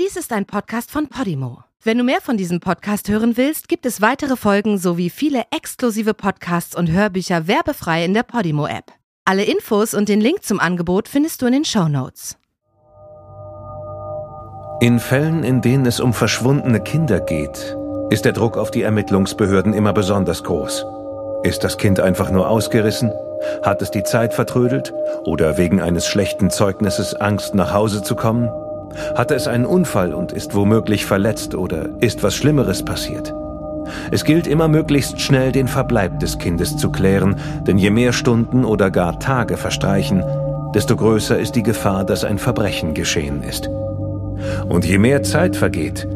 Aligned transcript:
Dies 0.00 0.16
ist 0.16 0.32
ein 0.32 0.46
Podcast 0.46 0.90
von 0.90 1.08
Podimo. 1.08 1.64
Wenn 1.82 1.98
du 1.98 2.04
mehr 2.04 2.22
von 2.22 2.38
diesem 2.38 2.60
Podcast 2.60 3.10
hören 3.10 3.36
willst, 3.36 3.68
gibt 3.68 3.84
es 3.84 4.00
weitere 4.00 4.36
Folgen 4.36 4.78
sowie 4.78 5.10
viele 5.10 5.42
exklusive 5.54 6.14
Podcasts 6.14 6.74
und 6.74 6.90
Hörbücher 6.90 7.46
werbefrei 7.46 8.02
in 8.02 8.14
der 8.14 8.22
Podimo-App. 8.22 8.86
Alle 9.26 9.44
Infos 9.44 9.92
und 9.92 10.08
den 10.08 10.22
Link 10.22 10.44
zum 10.44 10.60
Angebot 10.60 11.08
findest 11.08 11.42
du 11.42 11.46
in 11.46 11.52
den 11.52 11.64
Show 11.66 11.88
Notes. 11.88 12.38
In 14.80 14.98
Fällen, 14.98 15.44
in 15.44 15.60
denen 15.60 15.84
es 15.84 16.00
um 16.00 16.14
verschwundene 16.14 16.80
Kinder 16.80 17.20
geht, 17.20 17.76
ist 18.08 18.24
der 18.24 18.32
Druck 18.32 18.56
auf 18.56 18.70
die 18.70 18.82
Ermittlungsbehörden 18.82 19.74
immer 19.74 19.92
besonders 19.92 20.42
groß. 20.42 20.86
Ist 21.42 21.64
das 21.64 21.76
Kind 21.76 22.00
einfach 22.00 22.30
nur 22.30 22.48
ausgerissen? 22.48 23.12
Hat 23.62 23.82
es 23.82 23.90
die 23.90 24.04
Zeit 24.04 24.32
vertrödelt? 24.32 24.94
Oder 25.24 25.58
wegen 25.58 25.82
eines 25.82 26.06
schlechten 26.06 26.48
Zeugnisses 26.48 27.14
Angst, 27.14 27.54
nach 27.54 27.74
Hause 27.74 28.02
zu 28.02 28.16
kommen? 28.16 28.48
Hatte 29.14 29.34
es 29.34 29.46
einen 29.46 29.66
Unfall 29.66 30.14
und 30.14 30.32
ist 30.32 30.54
womöglich 30.54 31.06
verletzt 31.06 31.54
oder 31.54 31.88
ist 32.00 32.22
was 32.22 32.34
Schlimmeres 32.34 32.84
passiert? 32.84 33.34
Es 34.10 34.24
gilt 34.24 34.46
immer 34.46 34.68
möglichst 34.68 35.20
schnell 35.20 35.52
den 35.52 35.68
Verbleib 35.68 36.20
des 36.20 36.38
Kindes 36.38 36.76
zu 36.76 36.90
klären, 36.90 37.36
denn 37.66 37.78
je 37.78 37.90
mehr 37.90 38.12
Stunden 38.12 38.64
oder 38.64 38.90
gar 38.90 39.18
Tage 39.18 39.56
verstreichen, 39.56 40.22
desto 40.74 40.96
größer 40.96 41.38
ist 41.38 41.56
die 41.56 41.62
Gefahr, 41.62 42.04
dass 42.04 42.24
ein 42.24 42.38
Verbrechen 42.38 42.94
geschehen 42.94 43.42
ist. 43.42 43.68
Und 44.68 44.84
je 44.84 44.98
mehr 44.98 45.22
Zeit 45.22 45.56
vergeht, 45.56 46.08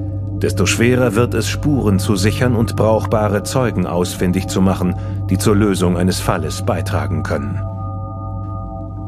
desto 0.42 0.66
schwerer 0.66 1.14
wird 1.14 1.34
es, 1.34 1.48
Spuren 1.48 1.98
zu 1.98 2.16
sichern 2.16 2.56
und 2.56 2.76
brauchbare 2.76 3.42
Zeugen 3.42 3.86
ausfindig 3.86 4.48
zu 4.48 4.60
machen, 4.60 4.94
die 5.30 5.38
zur 5.38 5.56
Lösung 5.56 5.96
eines 5.96 6.20
Falles 6.20 6.62
beitragen 6.64 7.22
können. 7.22 7.60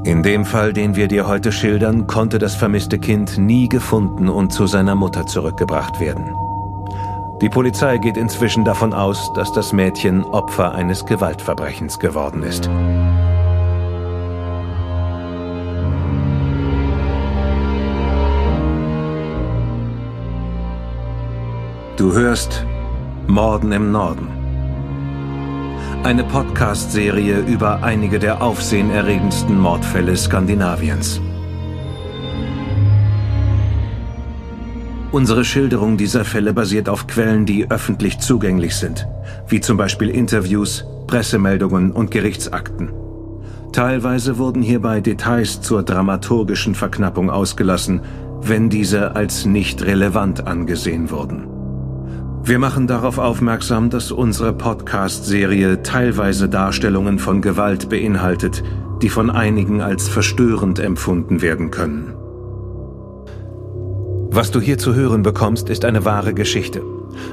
In 0.08 0.22
dem 0.22 0.46
Fall, 0.46 0.72
den 0.72 0.96
wir 0.96 1.06
dir 1.06 1.28
heute 1.28 1.52
schildern, 1.52 2.06
konnte 2.06 2.38
das 2.38 2.54
vermisste 2.54 2.98
Kind 2.98 3.36
nie 3.36 3.68
gefunden 3.68 4.30
und 4.30 4.54
zu 4.54 4.66
seiner 4.66 4.94
Mutter 4.94 5.26
zurückgebracht 5.26 6.00
werden. 6.00 6.34
Die 7.42 7.50
Polizei 7.50 7.98
geht 7.98 8.16
inzwischen 8.16 8.64
davon 8.64 8.94
aus, 8.94 9.30
dass 9.34 9.52
das 9.52 9.74
Mädchen 9.74 10.24
Opfer 10.24 10.74
eines 10.74 11.04
Gewaltverbrechens 11.04 11.98
geworden 11.98 12.42
ist. 12.42 12.70
Du 21.98 22.14
hörst 22.14 22.64
Morden 23.26 23.72
im 23.72 23.92
Norden. 23.92 24.37
Eine 26.04 26.22
Podcast-Serie 26.22 27.40
über 27.40 27.82
einige 27.82 28.20
der 28.20 28.40
aufsehenerregendsten 28.40 29.58
Mordfälle 29.58 30.16
Skandinaviens. 30.16 31.20
Unsere 35.10 35.44
Schilderung 35.44 35.96
dieser 35.96 36.24
Fälle 36.24 36.54
basiert 36.54 36.88
auf 36.88 37.08
Quellen, 37.08 37.46
die 37.46 37.68
öffentlich 37.68 38.20
zugänglich 38.20 38.76
sind, 38.76 39.08
wie 39.48 39.60
zum 39.60 39.76
Beispiel 39.76 40.08
Interviews, 40.08 40.84
Pressemeldungen 41.08 41.90
und 41.90 42.12
Gerichtsakten. 42.12 42.90
Teilweise 43.72 44.38
wurden 44.38 44.62
hierbei 44.62 45.00
Details 45.00 45.60
zur 45.60 45.82
dramaturgischen 45.82 46.76
Verknappung 46.76 47.28
ausgelassen, 47.28 48.02
wenn 48.40 48.70
diese 48.70 49.16
als 49.16 49.46
nicht 49.46 49.82
relevant 49.82 50.46
angesehen 50.46 51.10
wurden. 51.10 51.57
Wir 52.48 52.58
machen 52.58 52.86
darauf 52.86 53.18
aufmerksam, 53.18 53.90
dass 53.90 54.10
unsere 54.10 54.54
Podcast-Serie 54.54 55.82
teilweise 55.82 56.48
Darstellungen 56.48 57.18
von 57.18 57.42
Gewalt 57.42 57.90
beinhaltet, 57.90 58.62
die 59.02 59.10
von 59.10 59.28
einigen 59.28 59.82
als 59.82 60.08
verstörend 60.08 60.78
empfunden 60.78 61.42
werden 61.42 61.70
können. 61.70 62.14
Was 64.30 64.50
du 64.50 64.62
hier 64.62 64.78
zu 64.78 64.94
hören 64.94 65.22
bekommst, 65.22 65.68
ist 65.68 65.84
eine 65.84 66.06
wahre 66.06 66.32
Geschichte. 66.32 66.80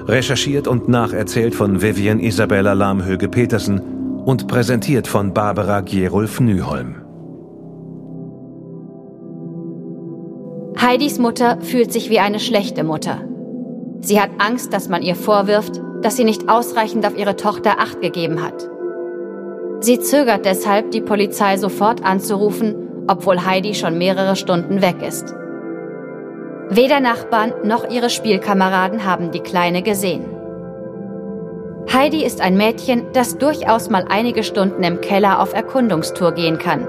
Recherchiert 0.05 0.67
und 0.67 0.89
nacherzählt 0.89 1.55
von 1.55 1.81
Vivian 1.81 2.19
Isabella 2.19 2.73
Lahmhöge-Petersen 2.73 3.79
und 4.25 4.50
präsentiert 4.50 5.07
von 5.07 5.33
Barbara 5.33 5.79
Gerulf 5.79 6.41
Nyholm. 6.41 6.95
Heidis 10.78 11.19
Mutter 11.19 11.61
fühlt 11.61 11.94
sich 11.94 12.09
wie 12.09 12.19
eine 12.19 12.41
schlechte 12.41 12.84
Mutter. 12.84 13.22
Sie 14.01 14.22
hat 14.22 14.29
Angst, 14.38 14.73
dass 14.73 14.89
man 14.89 15.01
ihr 15.01 15.16
vorwirft, 15.16 15.81
dass 16.01 16.16
sie 16.16 16.23
nicht 16.23 16.50
ausreichend 16.50 17.06
auf 17.06 17.17
ihre 17.17 17.35
Tochter 17.35 17.79
Acht 17.79 18.01
gegeben 18.01 18.44
hat. 18.44 18.69
Sie 19.79 20.00
zögert 20.00 20.45
deshalb, 20.45 20.91
die 20.91 21.01
Polizei 21.01 21.57
sofort 21.57 22.03
anzurufen, 22.03 22.75
obwohl 23.07 23.45
Heidi 23.45 23.73
schon 23.73 23.97
mehrere 23.97 24.35
Stunden 24.35 24.81
weg 24.81 24.97
ist. 25.01 25.34
Weder 26.69 27.00
Nachbarn 27.00 27.53
noch 27.63 27.89
ihre 27.89 28.09
Spielkameraden 28.09 29.05
haben 29.05 29.31
die 29.31 29.41
Kleine 29.41 29.84
gesehen. 29.84 30.25
Heidi 31.94 32.25
ist 32.25 32.41
ein 32.41 32.57
Mädchen, 32.57 33.05
das 33.13 33.38
durchaus 33.38 33.89
mal 33.89 34.05
einige 34.09 34.44
Stunden 34.44 34.84
im 34.84 35.01
Keller 35.01 35.39
auf 35.39 35.53
Erkundungstour 35.53 36.31
gehen 36.31 36.57
kann. 36.57 36.88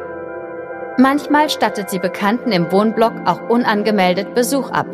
Manchmal 0.99 1.51
stattet 1.51 1.91
sie 1.91 1.99
Bekannten 1.99 2.53
im 2.53 2.73
Wohnblock 2.73 3.13
auch 3.27 3.51
unangemeldet 3.51 4.35
Besuch 4.35 4.71
ab 4.71 4.87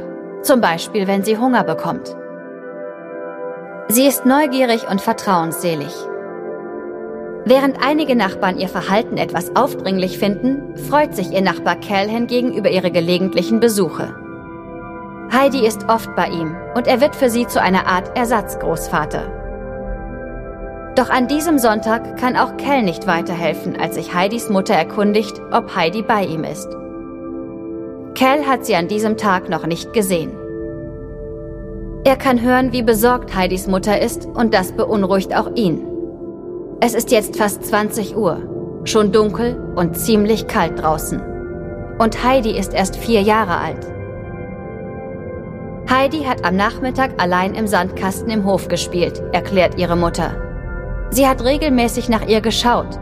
zum 0.43 0.61
Beispiel 0.61 1.07
wenn 1.07 1.25
sie 1.25 1.39
Hunger 1.39 1.65
bekommt. 1.65 2.15
Sie 3.89 4.07
ist 4.07 4.25
neugierig 4.27 4.89
und 4.89 5.01
vertrauensselig. 5.01 5.93
Während 7.45 7.85
einige 7.85 8.15
Nachbarn 8.15 8.59
ihr 8.59 8.69
Verhalten 8.69 9.17
etwas 9.17 9.57
aufdringlich 9.57 10.19
finden, 10.19 10.77
freut 10.77 11.15
sich 11.15 11.33
ihr 11.33 11.43
Nachbar 11.43 11.77
Cal 11.77 12.09
hingegen 12.09 12.55
über 12.55 12.71
ihre 12.71 12.93
gelegentlichen 12.93 13.59
Besuche. 13.59 14.15
Heidi 15.33 15.67
ist 15.67 15.89
oft 15.89 16.15
bei 16.15 16.29
ihm 16.29 16.55
und 16.75 16.87
er 16.87 17.01
wird 17.01 17.17
für 17.17 17.31
sie 17.31 17.47
zu 17.47 17.61
einer 17.61 17.87
Art 17.87 18.17
Ersatzgroßvater. 18.17 19.25
Doch 20.95 21.09
an 21.09 21.27
diesem 21.27 21.59
Sonntag 21.59 22.19
kann 22.19 22.37
auch 22.37 22.57
Cal 22.59 22.83
nicht 22.83 23.07
weiterhelfen, 23.07 23.81
als 23.81 23.95
sich 23.95 24.15
Heidis 24.15 24.51
Mutter 24.51 24.75
erkundigt, 24.75 25.41
ob 25.51 25.75
Heidi 25.75 26.03
bei 26.03 26.25
ihm 26.25 26.45
ist. 26.45 26.69
Cal 28.15 28.47
hat 28.47 28.67
sie 28.67 28.77
an 28.77 28.89
diesem 28.89 29.17
Tag 29.17 29.49
noch 29.49 29.67
nicht 29.67 29.93
gesehen. 29.93 30.33
Er 32.05 32.17
kann 32.17 32.43
hören, 32.43 32.73
wie 32.73 32.83
besorgt 32.83 33.35
Heidis 33.35 33.67
Mutter 33.67 34.01
ist 34.01 34.27
und 34.27 34.53
das 34.53 34.73
beunruhigt 34.73 35.35
auch 35.35 35.55
ihn. 35.55 35.87
Es 36.81 36.95
ist 36.95 37.11
jetzt 37.11 37.37
fast 37.37 37.65
20 37.65 38.17
Uhr, 38.17 38.83
schon 38.85 39.13
dunkel 39.13 39.57
und 39.77 39.97
ziemlich 39.97 40.47
kalt 40.47 40.83
draußen. 40.83 41.23
Und 41.99 42.25
Heidi 42.25 42.59
ist 42.59 42.75
erst 42.75 42.97
vier 42.97 43.23
Jahre 43.23 43.57
alt. 43.57 43.87
Heidi 45.89 46.25
hat 46.25 46.45
am 46.45 46.57
Nachmittag 46.57 47.23
allein 47.23 47.55
im 47.55 47.67
Sandkasten 47.67 48.31
im 48.31 48.45
Hof 48.45 48.69
gespielt, 48.69 49.23
erklärt 49.33 49.79
ihre 49.79 49.97
Mutter. 49.97 50.37
Sie 51.11 51.27
hat 51.29 51.45
regelmäßig 51.45 52.09
nach 52.09 52.27
ihr 52.27 52.41
geschaut. 52.41 52.99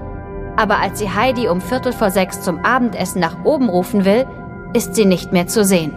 Aber 0.56 0.78
als 0.78 0.98
sie 0.98 1.08
Heidi 1.08 1.48
um 1.48 1.60
Viertel 1.60 1.92
vor 1.92 2.10
sechs 2.10 2.42
zum 2.42 2.58
Abendessen 2.64 3.20
nach 3.20 3.44
oben 3.44 3.70
rufen 3.70 4.04
will, 4.04 4.26
ist 4.72 4.94
sie 4.94 5.04
nicht 5.04 5.32
mehr 5.32 5.46
zu 5.46 5.64
sehen. 5.64 5.92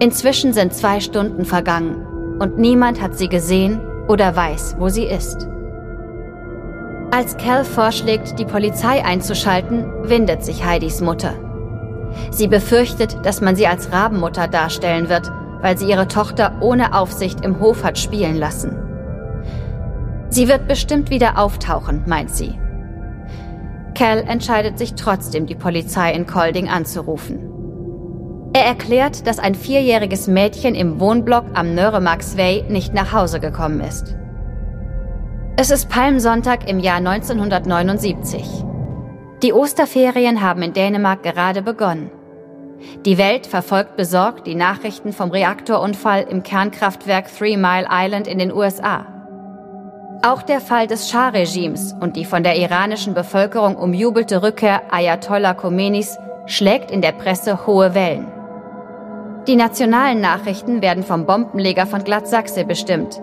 Inzwischen 0.00 0.52
sind 0.52 0.74
zwei 0.74 1.00
Stunden 1.00 1.44
vergangen 1.44 2.36
und 2.38 2.58
niemand 2.58 3.00
hat 3.00 3.16
sie 3.16 3.28
gesehen 3.28 3.80
oder 4.08 4.34
weiß, 4.34 4.76
wo 4.78 4.88
sie 4.88 5.04
ist. 5.04 5.48
Als 7.10 7.36
Cal 7.36 7.64
vorschlägt, 7.64 8.38
die 8.38 8.44
Polizei 8.44 9.04
einzuschalten, 9.04 10.08
windet 10.08 10.44
sich 10.44 10.64
Heidis 10.64 11.00
Mutter. 11.00 11.34
Sie 12.30 12.48
befürchtet, 12.48 13.24
dass 13.24 13.40
man 13.40 13.54
sie 13.54 13.66
als 13.66 13.92
Rabenmutter 13.92 14.48
darstellen 14.48 15.08
wird, 15.08 15.30
weil 15.60 15.78
sie 15.78 15.88
ihre 15.88 16.08
Tochter 16.08 16.58
ohne 16.60 16.94
Aufsicht 16.94 17.44
im 17.44 17.60
Hof 17.60 17.84
hat 17.84 17.98
spielen 17.98 18.36
lassen. 18.36 18.76
Sie 20.28 20.48
wird 20.48 20.66
bestimmt 20.66 21.10
wieder 21.10 21.38
auftauchen, 21.38 22.02
meint 22.06 22.34
sie. 22.34 22.58
Cal 23.94 24.24
entscheidet 24.26 24.78
sich 24.78 24.94
trotzdem, 24.94 25.46
die 25.46 25.54
Polizei 25.54 26.12
in 26.12 26.26
Colding 26.26 26.68
anzurufen. 26.68 27.50
Er 28.52 28.64
erklärt, 28.64 29.26
dass 29.26 29.38
ein 29.38 29.54
vierjähriges 29.54 30.28
Mädchen 30.28 30.74
im 30.74 31.00
Wohnblock 31.00 31.44
am 31.54 31.74
Nöremax 31.74 32.36
Way 32.36 32.64
nicht 32.68 32.94
nach 32.94 33.12
Hause 33.12 33.40
gekommen 33.40 33.80
ist. 33.80 34.14
Es 35.56 35.70
ist 35.70 35.88
Palmsonntag 35.88 36.68
im 36.68 36.78
Jahr 36.78 36.96
1979. 36.96 38.64
Die 39.42 39.52
Osterferien 39.52 40.40
haben 40.40 40.62
in 40.62 40.72
Dänemark 40.72 41.22
gerade 41.22 41.62
begonnen. 41.62 42.10
Die 43.04 43.18
Welt 43.18 43.46
verfolgt 43.46 43.96
besorgt 43.96 44.46
die 44.46 44.54
Nachrichten 44.54 45.12
vom 45.12 45.30
Reaktorunfall 45.30 46.26
im 46.28 46.42
Kernkraftwerk 46.42 47.26
Three 47.36 47.56
Mile 47.56 47.86
Island 47.90 48.26
in 48.26 48.38
den 48.38 48.52
USA. 48.52 49.13
Auch 50.26 50.40
der 50.40 50.62
Fall 50.62 50.86
des 50.86 51.10
Schah-Regimes 51.10 51.94
und 52.00 52.16
die 52.16 52.24
von 52.24 52.42
der 52.42 52.56
iranischen 52.56 53.12
Bevölkerung 53.12 53.76
umjubelte 53.76 54.42
Rückkehr 54.42 54.80
Ayatollah 54.90 55.52
Khomeinis 55.52 56.16
schlägt 56.46 56.90
in 56.90 57.02
der 57.02 57.12
Presse 57.12 57.66
hohe 57.66 57.94
Wellen. 57.94 58.32
Die 59.46 59.54
nationalen 59.54 60.22
Nachrichten 60.22 60.80
werden 60.80 61.04
vom 61.04 61.26
Bombenleger 61.26 61.84
von 61.84 62.04
Glatzachse 62.04 62.64
bestimmt, 62.64 63.20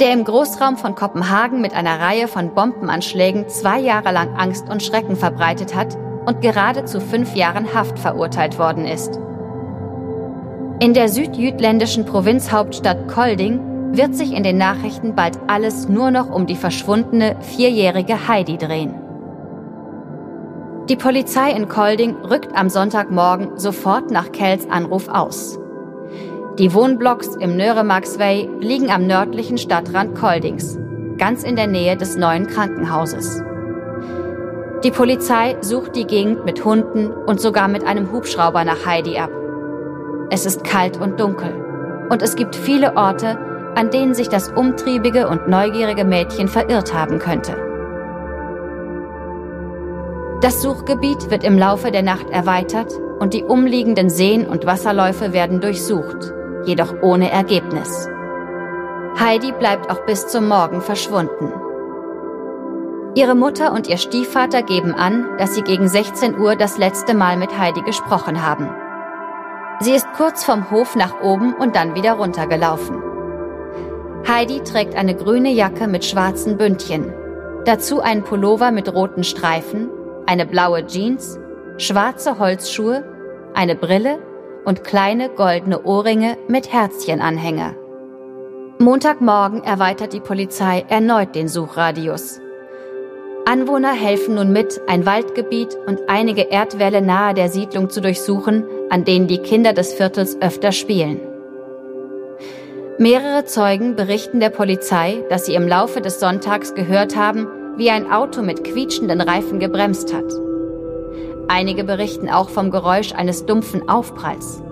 der 0.00 0.14
im 0.14 0.24
Großraum 0.24 0.78
von 0.78 0.94
Kopenhagen 0.94 1.60
mit 1.60 1.74
einer 1.74 2.00
Reihe 2.00 2.28
von 2.28 2.54
Bombenanschlägen 2.54 3.50
zwei 3.50 3.78
Jahre 3.78 4.10
lang 4.10 4.34
Angst 4.34 4.70
und 4.70 4.82
Schrecken 4.82 5.16
verbreitet 5.16 5.74
hat 5.74 5.98
und 6.24 6.40
gerade 6.40 6.86
zu 6.86 7.02
fünf 7.02 7.36
Jahren 7.36 7.74
Haft 7.74 7.98
verurteilt 7.98 8.58
worden 8.58 8.86
ist. 8.86 9.20
In 10.80 10.94
der 10.94 11.10
südjütländischen 11.10 12.06
Provinzhauptstadt 12.06 13.06
Kolding 13.06 13.71
wird 13.92 14.14
sich 14.14 14.32
in 14.32 14.42
den 14.42 14.58
Nachrichten 14.58 15.14
bald 15.14 15.38
alles 15.46 15.88
nur 15.88 16.10
noch 16.10 16.30
um 16.30 16.46
die 16.46 16.56
verschwundene 16.56 17.36
vierjährige 17.40 18.26
Heidi 18.26 18.56
drehen. 18.56 18.94
Die 20.88 20.96
Polizei 20.96 21.52
in 21.52 21.68
Kolding 21.68 22.16
rückt 22.16 22.56
am 22.56 22.68
Sonntagmorgen 22.68 23.58
sofort 23.58 24.10
nach 24.10 24.32
Kells 24.32 24.68
Anruf 24.68 25.08
aus. 25.08 25.58
Die 26.58 26.74
Wohnblocks 26.74 27.36
im 27.36 27.56
Nöremarkswey 27.56 28.48
liegen 28.60 28.90
am 28.90 29.06
nördlichen 29.06 29.58
Stadtrand 29.58 30.14
Koldings, 30.16 30.78
ganz 31.18 31.44
in 31.44 31.56
der 31.56 31.66
Nähe 31.66 31.96
des 31.96 32.16
neuen 32.16 32.46
Krankenhauses. 32.46 33.42
Die 34.84 34.90
Polizei 34.90 35.56
sucht 35.60 35.94
die 35.94 36.06
Gegend 36.06 36.44
mit 36.44 36.64
Hunden 36.64 37.12
und 37.12 37.40
sogar 37.40 37.68
mit 37.68 37.84
einem 37.84 38.10
Hubschrauber 38.10 38.64
nach 38.64 38.84
Heidi 38.84 39.16
ab. 39.16 39.30
Es 40.30 40.44
ist 40.44 40.64
kalt 40.64 41.00
und 41.00 41.20
dunkel 41.20 41.54
und 42.10 42.20
es 42.22 42.36
gibt 42.36 42.56
viele 42.56 42.96
Orte, 42.96 43.38
an 43.74 43.90
denen 43.90 44.14
sich 44.14 44.28
das 44.28 44.48
umtriebige 44.48 45.28
und 45.28 45.48
neugierige 45.48 46.04
Mädchen 46.04 46.48
verirrt 46.48 46.94
haben 46.94 47.18
könnte. 47.18 47.56
Das 50.42 50.60
Suchgebiet 50.60 51.30
wird 51.30 51.44
im 51.44 51.56
Laufe 51.56 51.92
der 51.92 52.02
Nacht 52.02 52.28
erweitert 52.30 52.92
und 53.20 53.32
die 53.32 53.44
umliegenden 53.44 54.10
Seen 54.10 54.46
und 54.46 54.66
Wasserläufe 54.66 55.32
werden 55.32 55.60
durchsucht, 55.60 56.32
jedoch 56.64 57.00
ohne 57.00 57.30
Ergebnis. 57.30 58.08
Heidi 59.20 59.52
bleibt 59.52 59.88
auch 59.90 60.04
bis 60.04 60.26
zum 60.26 60.48
Morgen 60.48 60.80
verschwunden. 60.80 61.52
Ihre 63.14 63.34
Mutter 63.34 63.72
und 63.72 63.86
ihr 63.88 63.98
Stiefvater 63.98 64.62
geben 64.62 64.94
an, 64.94 65.28
dass 65.38 65.54
sie 65.54 65.62
gegen 65.62 65.86
16 65.86 66.38
Uhr 66.38 66.56
das 66.56 66.78
letzte 66.78 67.14
Mal 67.14 67.36
mit 67.36 67.56
Heidi 67.56 67.82
gesprochen 67.82 68.44
haben. 68.44 68.68
Sie 69.80 69.92
ist 69.92 70.06
kurz 70.16 70.44
vom 70.44 70.70
Hof 70.70 70.96
nach 70.96 71.20
oben 71.20 71.54
und 71.54 71.76
dann 71.76 71.94
wieder 71.94 72.14
runtergelaufen. 72.14 73.11
Heidi 74.26 74.60
trägt 74.60 74.94
eine 74.94 75.16
grüne 75.16 75.50
Jacke 75.50 75.88
mit 75.88 76.04
schwarzen 76.04 76.56
Bündchen, 76.56 77.12
dazu 77.64 78.00
einen 78.00 78.22
Pullover 78.22 78.70
mit 78.70 78.92
roten 78.92 79.24
Streifen, 79.24 79.88
eine 80.26 80.46
blaue 80.46 80.86
Jeans, 80.86 81.38
schwarze 81.76 82.38
Holzschuhe, 82.38 83.04
eine 83.54 83.74
Brille 83.74 84.18
und 84.64 84.84
kleine 84.84 85.28
goldene 85.28 85.82
Ohrringe 85.82 86.36
mit 86.46 86.72
Herzchenanhänger. 86.72 87.74
Montagmorgen 88.78 89.64
erweitert 89.64 90.12
die 90.12 90.20
Polizei 90.20 90.84
erneut 90.88 91.34
den 91.34 91.48
Suchradius. 91.48 92.40
Anwohner 93.44 93.92
helfen 93.92 94.36
nun 94.36 94.52
mit, 94.52 94.80
ein 94.86 95.04
Waldgebiet 95.04 95.76
und 95.86 95.98
einige 96.06 96.42
Erdwälle 96.42 97.02
nahe 97.02 97.34
der 97.34 97.48
Siedlung 97.48 97.90
zu 97.90 98.00
durchsuchen, 98.00 98.64
an 98.88 99.04
denen 99.04 99.26
die 99.26 99.38
Kinder 99.38 99.72
des 99.72 99.92
Viertels 99.92 100.40
öfter 100.40 100.70
spielen. 100.70 101.20
Mehrere 102.98 103.46
Zeugen 103.46 103.96
berichten 103.96 104.38
der 104.38 104.50
Polizei, 104.50 105.24
dass 105.30 105.46
sie 105.46 105.54
im 105.54 105.66
Laufe 105.66 106.02
des 106.02 106.20
Sonntags 106.20 106.74
gehört 106.74 107.16
haben, 107.16 107.48
wie 107.78 107.88
ein 107.88 108.12
Auto 108.12 108.42
mit 108.42 108.64
quietschenden 108.64 109.22
Reifen 109.22 109.58
gebremst 109.58 110.12
hat. 110.12 110.30
Einige 111.48 111.84
berichten 111.84 112.28
auch 112.28 112.50
vom 112.50 112.70
Geräusch 112.70 113.14
eines 113.14 113.46
dumpfen 113.46 113.88
Aufpralls. 113.88 114.62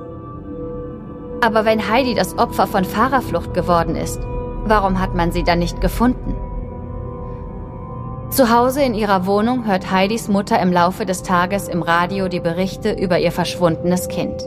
Aber 1.40 1.64
wenn 1.64 1.90
Heidi 1.90 2.14
das 2.14 2.36
Opfer 2.38 2.66
von 2.66 2.84
Fahrerflucht 2.84 3.54
geworden 3.54 3.96
ist, 3.96 4.20
warum 4.64 5.00
hat 5.00 5.14
man 5.14 5.32
sie 5.32 5.42
dann 5.42 5.58
nicht 5.58 5.80
gefunden? 5.80 6.36
Zu 8.28 8.54
Hause 8.54 8.82
in 8.82 8.94
ihrer 8.94 9.24
Wohnung 9.24 9.66
hört 9.66 9.90
Heidis 9.90 10.28
Mutter 10.28 10.60
im 10.60 10.72
Laufe 10.72 11.06
des 11.06 11.22
Tages 11.22 11.68
im 11.68 11.80
Radio 11.82 12.28
die 12.28 12.40
Berichte 12.40 12.92
über 12.92 13.18
ihr 13.18 13.32
verschwundenes 13.32 14.08
Kind. 14.08 14.46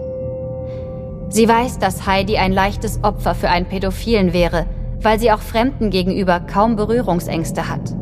Sie 1.33 1.49
weiß, 1.49 1.79
dass 1.79 2.05
Heidi 2.05 2.37
ein 2.37 2.53
leichtes 2.53 3.03
Opfer 3.03 3.33
für 3.33 3.49
einen 3.49 3.65
Pädophilen 3.65 4.33
wäre, 4.33 4.67
weil 5.01 5.19
sie 5.19 5.31
auch 5.31 5.39
Fremden 5.39 5.89
gegenüber 5.89 6.39
kaum 6.39 6.75
Berührungsängste 6.75 7.67
hat. 7.69 7.95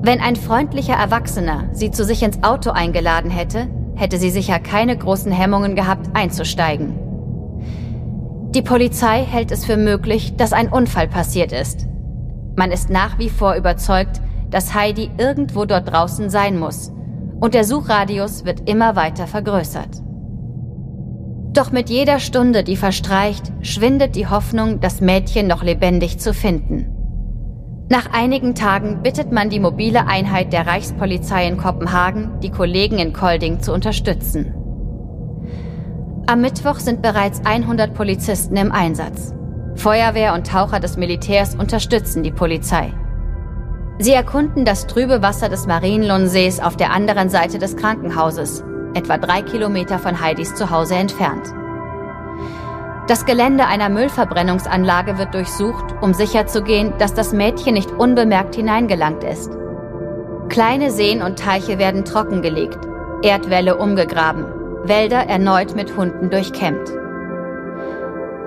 Wenn 0.00 0.22
ein 0.22 0.36
freundlicher 0.36 0.94
Erwachsener 0.94 1.68
sie 1.72 1.90
zu 1.90 2.02
sich 2.02 2.22
ins 2.22 2.42
Auto 2.42 2.70
eingeladen 2.70 3.30
hätte, 3.30 3.68
hätte 3.94 4.16
sie 4.16 4.30
sicher 4.30 4.58
keine 4.58 4.96
großen 4.96 5.30
Hemmungen 5.30 5.76
gehabt, 5.76 6.08
einzusteigen. 6.14 6.94
Die 8.54 8.62
Polizei 8.62 9.22
hält 9.22 9.52
es 9.52 9.66
für 9.66 9.76
möglich, 9.76 10.36
dass 10.38 10.54
ein 10.54 10.70
Unfall 10.70 11.08
passiert 11.08 11.52
ist. 11.52 11.86
Man 12.56 12.72
ist 12.72 12.88
nach 12.88 13.18
wie 13.18 13.28
vor 13.28 13.54
überzeugt, 13.54 14.22
dass 14.48 14.72
Heidi 14.72 15.10
irgendwo 15.18 15.66
dort 15.66 15.92
draußen 15.92 16.30
sein 16.30 16.58
muss, 16.58 16.90
und 17.38 17.52
der 17.52 17.64
Suchradius 17.64 18.46
wird 18.46 18.66
immer 18.66 18.96
weiter 18.96 19.26
vergrößert. 19.26 19.90
Doch 21.52 21.70
mit 21.70 21.90
jeder 21.90 22.18
Stunde, 22.18 22.64
die 22.64 22.76
verstreicht, 22.76 23.52
schwindet 23.60 24.16
die 24.16 24.26
Hoffnung, 24.26 24.80
das 24.80 25.02
Mädchen 25.02 25.46
noch 25.46 25.62
lebendig 25.62 26.18
zu 26.18 26.32
finden. 26.32 26.86
Nach 27.90 28.10
einigen 28.10 28.54
Tagen 28.54 29.02
bittet 29.02 29.32
man 29.32 29.50
die 29.50 29.60
mobile 29.60 30.06
Einheit 30.06 30.54
der 30.54 30.66
Reichspolizei 30.66 31.46
in 31.46 31.58
Kopenhagen, 31.58 32.40
die 32.40 32.50
Kollegen 32.50 32.98
in 32.98 33.12
Kolding 33.12 33.60
zu 33.60 33.74
unterstützen. 33.74 34.54
Am 36.26 36.40
Mittwoch 36.40 36.76
sind 36.76 37.02
bereits 37.02 37.44
100 37.44 37.92
Polizisten 37.92 38.56
im 38.56 38.72
Einsatz. 38.72 39.34
Feuerwehr 39.74 40.32
und 40.32 40.46
Taucher 40.46 40.80
des 40.80 40.96
Militärs 40.96 41.54
unterstützen 41.54 42.22
die 42.22 42.30
Polizei. 42.30 42.94
Sie 43.98 44.12
erkunden 44.12 44.64
das 44.64 44.86
trübe 44.86 45.20
Wasser 45.20 45.50
des 45.50 45.66
Marienlundsees 45.66 46.60
auf 46.60 46.78
der 46.78 46.92
anderen 46.92 47.28
Seite 47.28 47.58
des 47.58 47.76
Krankenhauses, 47.76 48.64
etwa 48.94 49.18
drei 49.18 49.42
Kilometer 49.42 49.98
von 49.98 50.20
Heidis 50.20 50.54
Zuhause 50.54 50.94
entfernt. 50.94 51.52
Das 53.08 53.26
Gelände 53.26 53.66
einer 53.66 53.88
Müllverbrennungsanlage 53.88 55.18
wird 55.18 55.34
durchsucht, 55.34 55.84
um 56.00 56.14
sicherzugehen, 56.14 56.94
dass 56.98 57.14
das 57.14 57.32
Mädchen 57.32 57.74
nicht 57.74 57.90
unbemerkt 57.90 58.54
hineingelangt 58.54 59.24
ist. 59.24 59.50
Kleine 60.48 60.90
Seen 60.90 61.22
und 61.22 61.38
Teiche 61.38 61.78
werden 61.78 62.04
trockengelegt, 62.04 62.78
Erdwälle 63.22 63.76
umgegraben, 63.76 64.46
Wälder 64.84 65.26
erneut 65.26 65.74
mit 65.74 65.96
Hunden 65.96 66.30
durchkämmt. 66.30 66.90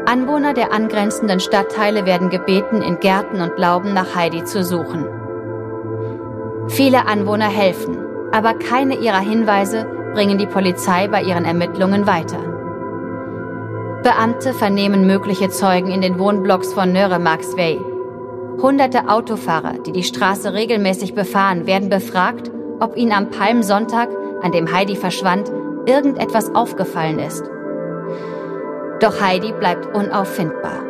Anwohner 0.06 0.54
der 0.54 0.72
angrenzenden 0.72 1.40
Stadtteile 1.40 2.06
werden 2.06 2.30
gebeten, 2.30 2.82
in 2.82 3.00
Gärten 3.00 3.42
und 3.42 3.58
Lauben 3.58 3.94
nach 3.94 4.16
Heidi 4.16 4.44
zu 4.44 4.64
suchen. 4.64 5.06
Viele 6.68 7.08
Anwohner 7.08 7.50
helfen, 7.50 7.98
aber 8.32 8.54
keine 8.54 8.98
ihrer 8.98 9.20
Hinweise 9.20 9.88
bringen 10.16 10.38
die 10.38 10.48
Polizei 10.48 11.08
bei 11.10 11.22
ihren 11.22 11.44
Ermittlungen 11.44 12.08
weiter. 12.08 12.40
Beamte 14.02 14.54
vernehmen 14.54 15.06
mögliche 15.06 15.50
Zeugen 15.50 15.92
in 15.92 16.02
den 16.02 16.18
Wohnblocks 16.18 16.74
von 16.74 16.94
Nöremarkswey. 16.94 17.82
Hunderte 18.62 19.10
Autofahrer, 19.10 19.74
die 19.86 19.92
die 19.92 20.04
Straße 20.04 20.54
regelmäßig 20.54 21.16
befahren, 21.16 21.68
werden 21.68 21.90
befragt, 21.90 22.50
ob 22.80 22.96
ihnen 22.96 23.12
am 23.12 23.30
Palmsonntag, 23.30 24.10
an 24.42 24.54
dem 24.54 24.72
Heidi 24.72 24.96
verschwand, 24.96 25.52
irgendetwas 25.86 26.56
aufgefallen 26.56 27.20
ist. 27.20 27.44
Doch 29.02 29.20
Heidi 29.20 29.52
bleibt 29.52 29.94
unauffindbar. 29.94 30.82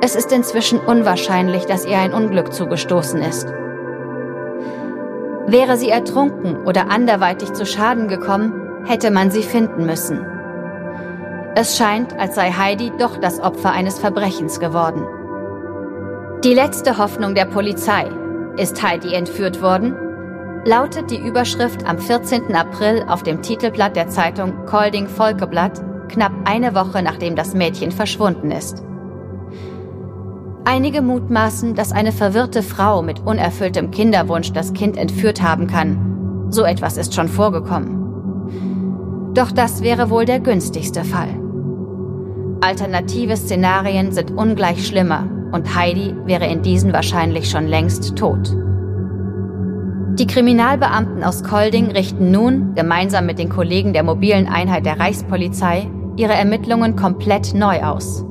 Es 0.00 0.16
ist 0.16 0.32
inzwischen 0.32 0.80
unwahrscheinlich, 0.80 1.64
dass 1.66 1.86
ihr 1.86 1.98
ein 1.98 2.12
Unglück 2.12 2.52
zugestoßen 2.52 3.20
ist. 3.20 3.46
Wäre 5.48 5.78
sie 5.78 5.88
ertrunken 5.88 6.66
oder 6.66 6.90
anderweitig 6.90 7.54
zu 7.54 7.64
Schaden 7.64 8.08
gekommen, 8.08 8.52
hätte 8.84 9.10
man 9.10 9.30
sie 9.30 9.42
finden 9.42 9.86
müssen. 9.86 10.26
Es 11.54 11.78
scheint, 11.78 12.12
als 12.18 12.34
sei 12.34 12.50
Heidi 12.52 12.92
doch 12.98 13.16
das 13.16 13.40
Opfer 13.40 13.72
eines 13.72 13.98
Verbrechens 13.98 14.60
geworden. 14.60 15.06
Die 16.44 16.52
letzte 16.52 16.98
Hoffnung 16.98 17.34
der 17.34 17.46
Polizei. 17.46 18.10
Ist 18.58 18.82
Heidi 18.82 19.14
entführt 19.14 19.62
worden? 19.62 19.96
Lautet 20.66 21.10
die 21.10 21.26
Überschrift 21.26 21.86
am 21.86 21.98
14. 21.98 22.54
April 22.54 23.06
auf 23.08 23.22
dem 23.22 23.40
Titelblatt 23.40 23.96
der 23.96 24.08
Zeitung 24.08 24.66
Kolding 24.66 25.08
Volkeblatt, 25.08 25.80
knapp 26.10 26.32
eine 26.44 26.74
Woche 26.74 27.02
nachdem 27.02 27.36
das 27.36 27.54
Mädchen 27.54 27.90
verschwunden 27.90 28.50
ist. 28.50 28.84
Einige 30.70 31.00
mutmaßen, 31.00 31.74
dass 31.74 31.92
eine 31.92 32.12
verwirrte 32.12 32.62
Frau 32.62 33.00
mit 33.00 33.20
unerfülltem 33.20 33.90
Kinderwunsch 33.90 34.52
das 34.52 34.74
Kind 34.74 34.98
entführt 34.98 35.40
haben 35.40 35.66
kann. 35.66 36.46
So 36.50 36.62
etwas 36.62 36.98
ist 36.98 37.14
schon 37.14 37.28
vorgekommen. 37.28 39.32
Doch 39.32 39.50
das 39.50 39.82
wäre 39.82 40.10
wohl 40.10 40.26
der 40.26 40.40
günstigste 40.40 41.04
Fall. 41.04 41.30
Alternative 42.60 43.38
Szenarien 43.38 44.12
sind 44.12 44.32
ungleich 44.32 44.86
schlimmer 44.86 45.26
und 45.52 45.74
Heidi 45.74 46.14
wäre 46.26 46.44
in 46.44 46.60
diesen 46.60 46.92
wahrscheinlich 46.92 47.48
schon 47.48 47.66
längst 47.66 48.14
tot. 48.14 48.54
Die 50.18 50.26
Kriminalbeamten 50.26 51.24
aus 51.24 51.44
Kolding 51.44 51.92
richten 51.92 52.30
nun, 52.30 52.74
gemeinsam 52.74 53.24
mit 53.24 53.38
den 53.38 53.48
Kollegen 53.48 53.94
der 53.94 54.02
mobilen 54.02 54.46
Einheit 54.46 54.84
der 54.84 55.00
Reichspolizei, 55.00 55.90
ihre 56.16 56.34
Ermittlungen 56.34 56.94
komplett 56.94 57.54
neu 57.54 57.84
aus. 57.84 58.26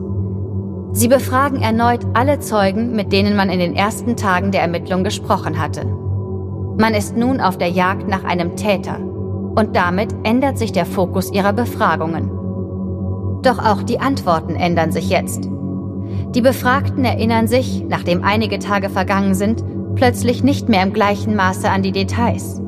Sie 0.97 1.07
befragen 1.07 1.61
erneut 1.61 1.99
alle 2.15 2.39
Zeugen, 2.39 2.95
mit 2.95 3.13
denen 3.13 3.35
man 3.35 3.51
in 3.51 3.59
den 3.59 3.75
ersten 3.75 4.15
Tagen 4.15 4.51
der 4.51 4.61
Ermittlung 4.61 5.03
gesprochen 5.03 5.61
hatte. 5.61 5.85
Man 5.85 6.95
ist 6.95 7.15
nun 7.15 7.39
auf 7.39 7.59
der 7.59 7.69
Jagd 7.69 8.07
nach 8.07 8.23
einem 8.23 8.55
Täter 8.55 8.97
und 8.97 9.75
damit 9.75 10.09
ändert 10.23 10.57
sich 10.57 10.71
der 10.71 10.87
Fokus 10.87 11.31
ihrer 11.31 11.53
Befragungen. 11.53 12.31
Doch 13.43 13.63
auch 13.63 13.83
die 13.83 13.99
Antworten 13.99 14.55
ändern 14.55 14.91
sich 14.91 15.11
jetzt. 15.11 15.47
Die 16.33 16.41
Befragten 16.41 17.05
erinnern 17.05 17.45
sich, 17.45 17.83
nachdem 17.87 18.23
einige 18.23 18.57
Tage 18.57 18.89
vergangen 18.89 19.35
sind, 19.35 19.63
plötzlich 19.93 20.43
nicht 20.43 20.67
mehr 20.67 20.81
im 20.81 20.93
gleichen 20.93 21.35
Maße 21.35 21.69
an 21.69 21.83
die 21.83 21.91
Details. 21.91 22.59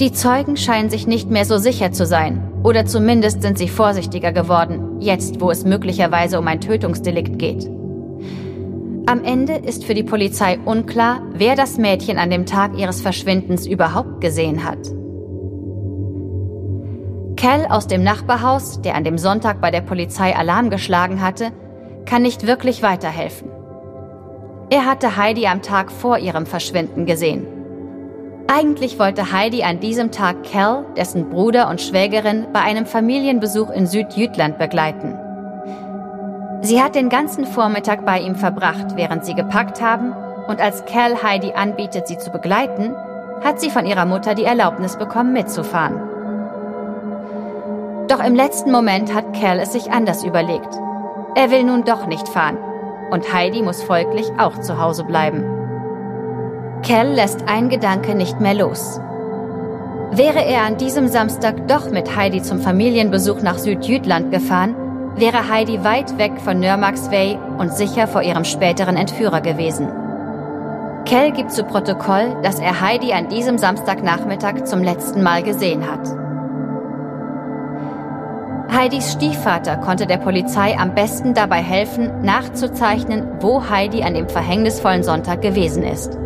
Die 0.00 0.12
Zeugen 0.12 0.56
scheinen 0.56 0.88
sich 0.88 1.06
nicht 1.06 1.28
mehr 1.28 1.44
so 1.44 1.58
sicher 1.58 1.92
zu 1.92 2.06
sein, 2.06 2.50
oder 2.64 2.86
zumindest 2.86 3.42
sind 3.42 3.58
sie 3.58 3.68
vorsichtiger 3.68 4.32
geworden, 4.32 4.98
jetzt 4.98 5.40
wo 5.40 5.50
es 5.50 5.64
möglicherweise 5.64 6.38
um 6.38 6.48
ein 6.48 6.60
Tötungsdelikt 6.60 7.38
geht. 7.38 7.70
Am 9.06 9.22
Ende 9.22 9.56
ist 9.56 9.84
für 9.84 9.92
die 9.92 10.02
Polizei 10.02 10.58
unklar, 10.64 11.20
wer 11.34 11.56
das 11.56 11.76
Mädchen 11.76 12.18
an 12.18 12.30
dem 12.30 12.46
Tag 12.46 12.76
ihres 12.78 13.02
Verschwindens 13.02 13.66
überhaupt 13.66 14.22
gesehen 14.22 14.64
hat. 14.64 14.78
Cal 17.36 17.66
aus 17.66 17.86
dem 17.86 18.02
Nachbarhaus, 18.02 18.80
der 18.80 18.94
an 18.94 19.04
dem 19.04 19.18
Sonntag 19.18 19.60
bei 19.60 19.70
der 19.70 19.82
Polizei 19.82 20.34
Alarm 20.34 20.70
geschlagen 20.70 21.20
hatte, 21.20 21.52
kann 22.06 22.22
nicht 22.22 22.46
wirklich 22.46 22.82
weiterhelfen. 22.82 23.50
Er 24.70 24.86
hatte 24.86 25.18
Heidi 25.18 25.46
am 25.46 25.60
Tag 25.60 25.92
vor 25.92 26.16
ihrem 26.16 26.46
Verschwinden 26.46 27.04
gesehen. 27.04 27.46
Eigentlich 28.46 28.98
wollte 28.98 29.32
Heidi 29.32 29.62
an 29.62 29.80
diesem 29.80 30.10
Tag 30.10 30.44
Cal, 30.44 30.84
dessen 30.96 31.30
Bruder 31.30 31.68
und 31.70 31.80
Schwägerin, 31.80 32.46
bei 32.52 32.60
einem 32.60 32.84
Familienbesuch 32.84 33.70
in 33.70 33.86
Südjütland 33.86 34.58
begleiten. 34.58 35.18
Sie 36.60 36.82
hat 36.82 36.94
den 36.94 37.08
ganzen 37.08 37.46
Vormittag 37.46 38.04
bei 38.04 38.20
ihm 38.20 38.36
verbracht, 38.36 38.96
während 38.96 39.24
sie 39.24 39.34
gepackt 39.34 39.80
haben, 39.80 40.12
und 40.46 40.60
als 40.60 40.84
Cal 40.84 41.22
Heidi 41.22 41.52
anbietet, 41.52 42.06
sie 42.06 42.18
zu 42.18 42.30
begleiten, 42.30 42.94
hat 43.42 43.60
sie 43.60 43.70
von 43.70 43.86
ihrer 43.86 44.04
Mutter 44.04 44.34
die 44.34 44.44
Erlaubnis 44.44 44.96
bekommen, 44.96 45.32
mitzufahren. 45.32 46.00
Doch 48.08 48.22
im 48.22 48.34
letzten 48.34 48.70
Moment 48.70 49.14
hat 49.14 49.32
Cal 49.32 49.58
es 49.58 49.72
sich 49.72 49.90
anders 49.90 50.22
überlegt. 50.22 50.74
Er 51.34 51.50
will 51.50 51.64
nun 51.64 51.84
doch 51.84 52.06
nicht 52.06 52.28
fahren 52.28 52.58
und 53.10 53.32
Heidi 53.32 53.62
muss 53.62 53.82
folglich 53.82 54.30
auch 54.38 54.60
zu 54.60 54.78
Hause 54.78 55.04
bleiben. 55.04 55.63
Cal 56.86 57.14
lässt 57.14 57.48
ein 57.48 57.70
Gedanke 57.70 58.14
nicht 58.14 58.40
mehr 58.40 58.52
los. 58.52 59.00
Wäre 60.10 60.44
er 60.44 60.64
an 60.64 60.76
diesem 60.76 61.08
Samstag 61.08 61.66
doch 61.66 61.90
mit 61.90 62.14
Heidi 62.14 62.42
zum 62.42 62.60
Familienbesuch 62.60 63.40
nach 63.40 63.56
Südjütland 63.56 64.30
gefahren, 64.30 64.76
wäre 65.16 65.48
Heidi 65.48 65.82
weit 65.82 66.18
weg 66.18 66.32
von 66.44 66.60
Nürmaxway 66.60 67.38
und 67.56 67.72
sicher 67.72 68.06
vor 68.06 68.20
ihrem 68.20 68.44
späteren 68.44 68.96
Entführer 68.96 69.40
gewesen. 69.40 69.88
Kell 71.06 71.32
gibt 71.32 71.52
zu 71.52 71.64
Protokoll, 71.64 72.36
dass 72.42 72.58
er 72.58 72.82
Heidi 72.82 73.14
an 73.14 73.30
diesem 73.30 73.56
Samstagnachmittag 73.56 74.64
zum 74.64 74.82
letzten 74.82 75.22
Mal 75.22 75.42
gesehen 75.42 75.90
hat. 75.90 76.06
Heidis 78.70 79.12
Stiefvater 79.12 79.78
konnte 79.78 80.06
der 80.06 80.18
Polizei 80.18 80.76
am 80.78 80.94
besten 80.94 81.32
dabei 81.32 81.62
helfen, 81.62 82.10
nachzuzeichnen, 82.22 83.26
wo 83.40 83.70
Heidi 83.70 84.02
an 84.02 84.12
dem 84.12 84.28
verhängnisvollen 84.28 85.02
Sonntag 85.02 85.40
gewesen 85.40 85.82
ist. 85.82 86.18